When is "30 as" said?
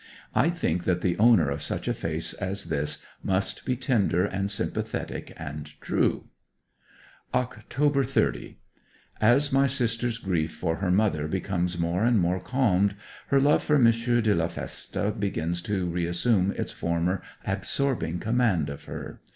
8.03-9.53